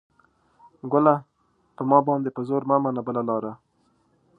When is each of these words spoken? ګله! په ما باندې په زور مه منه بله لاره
ګله! 0.91 1.15
په 1.75 1.81
ما 1.89 1.99
باندې 2.07 2.29
په 2.35 2.41
زور 2.47 2.61
مه 2.69 2.77
منه 2.83 3.01
بله 3.07 3.21
لاره 3.29 3.51